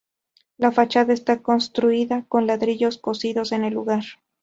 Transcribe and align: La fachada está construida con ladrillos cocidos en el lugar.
La 0.57 0.71
fachada 0.71 1.13
está 1.13 1.43
construida 1.43 2.25
con 2.27 2.47
ladrillos 2.47 2.97
cocidos 2.97 3.51
en 3.51 3.63
el 3.65 3.75
lugar. 3.75 4.01